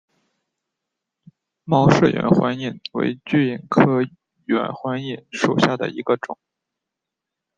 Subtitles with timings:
[1.67, 4.01] 毛氏远环蚓为巨蚓科
[4.45, 6.39] 远环蚓属下的一个种。